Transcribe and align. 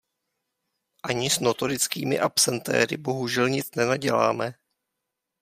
Ani 1.03 1.29
s 1.29 1.39
notorickými 1.39 2.19
absentéry 2.19 2.97
bohužel 2.97 3.49
nic 3.49 3.75
nenaděláme. 3.75 4.53